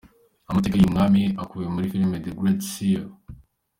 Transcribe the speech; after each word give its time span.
Amateka 0.49 0.75
y’uyu 0.75 0.93
mwami 0.93 1.21
akubiye 1.41 1.69
muri 1.73 1.91
filime 1.91 2.15
The 2.23 2.31
Great 2.39 2.59
Seer. 2.71 3.03